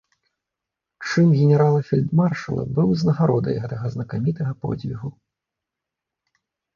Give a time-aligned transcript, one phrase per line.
[1.07, 5.13] Чын генерал-фельдмаршала быў узнагародай гэтага знакамітага подзвігу.